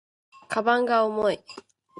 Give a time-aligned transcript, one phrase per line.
[0.49, 1.39] 鞄が重い